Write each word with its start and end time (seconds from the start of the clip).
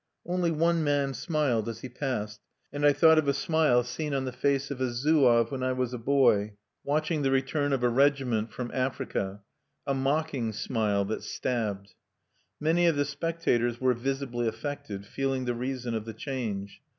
(Only 0.25 0.49
one 0.49 0.83
man 0.83 1.13
smiled 1.13 1.69
as 1.69 1.81
he 1.81 1.87
passed; 1.87 2.41
and 2.73 2.83
I 2.87 2.91
thought 2.91 3.19
of 3.19 3.27
a 3.27 3.35
smile 3.35 3.83
seen 3.83 4.15
on 4.15 4.25
the 4.25 4.31
face 4.31 4.71
of 4.71 4.81
a 4.81 4.89
Zouave 4.91 5.51
when 5.51 5.61
I 5.61 5.73
was 5.73 5.93
a 5.93 5.99
boy, 5.99 6.53
watching 6.83 7.21
the 7.21 7.29
return 7.29 7.71
of 7.71 7.83
a 7.83 7.87
regiment 7.87 8.51
from 8.51 8.71
Africa, 8.73 9.43
a 9.85 9.93
mocking 9.93 10.53
smile, 10.53 11.05
that 11.05 11.21
stabbed.) 11.21 11.93
Many 12.59 12.87
of 12.87 12.95
the 12.95 13.05
spectators 13.05 13.79
were 13.79 13.93
visibly 13.93 14.47
affected, 14.47 15.05
feeling 15.05 15.45
the 15.45 15.53
reason 15.53 15.93
of 15.93 16.05
the 16.05 16.15
change. 16.15 16.81